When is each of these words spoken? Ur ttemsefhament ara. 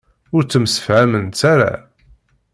Ur 0.35 0.41
ttemsefhament 0.43 1.39
ara. 1.53 1.73